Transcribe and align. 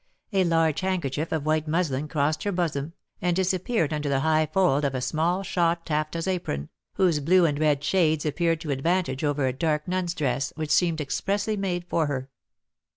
A 0.33 0.43
large 0.45 0.79
handkerchief 0.79 1.31
of 1.31 1.45
white 1.45 1.67
muslin 1.67 2.07
crossed 2.07 2.41
her 2.41 2.51
bosom, 2.51 2.93
and 3.21 3.35
disappeared 3.35 3.93
under 3.93 4.09
the 4.09 4.21
high 4.21 4.47
fold 4.47 4.83
of 4.83 4.95
a 4.95 4.99
small 4.99 5.43
shot 5.43 5.85
taffetas 5.85 6.27
apron, 6.27 6.69
whose 6.93 7.19
blue 7.19 7.45
and 7.45 7.59
red 7.59 7.83
shades 7.83 8.25
appeared 8.25 8.61
to 8.61 8.71
advantage 8.71 9.23
over 9.23 9.45
a 9.45 9.53
dark 9.53 9.87
nun's 9.87 10.15
dress, 10.15 10.53
which 10.55 10.71
seemed 10.71 11.01
expressly 11.01 11.55
made 11.55 11.85
for 11.87 12.07
her. 12.07 12.31